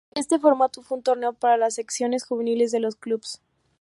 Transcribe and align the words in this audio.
Este 0.15 0.39
formato 0.39 0.81
fue 0.81 0.97
un 0.97 1.03
torneo 1.03 1.31
para 1.33 1.57
las 1.57 1.75
secciones 1.75 2.25
juveniles 2.25 2.71
de 2.71 2.79
los 2.79 2.95
clubes. 2.95 3.39